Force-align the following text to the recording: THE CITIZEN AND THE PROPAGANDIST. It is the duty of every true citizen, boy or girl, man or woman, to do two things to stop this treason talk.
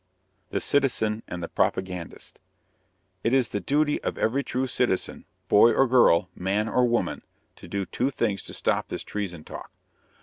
THE 0.49 0.59
CITIZEN 0.59 1.21
AND 1.27 1.43
THE 1.43 1.47
PROPAGANDIST. 1.47 2.39
It 3.23 3.35
is 3.35 3.49
the 3.49 3.59
duty 3.59 4.01
of 4.01 4.17
every 4.17 4.43
true 4.43 4.65
citizen, 4.65 5.25
boy 5.47 5.73
or 5.73 5.87
girl, 5.87 6.27
man 6.33 6.67
or 6.67 6.87
woman, 6.87 7.21
to 7.57 7.67
do 7.67 7.85
two 7.85 8.09
things 8.09 8.41
to 8.45 8.55
stop 8.55 8.87
this 8.87 9.03
treason 9.03 9.43
talk. 9.43 9.69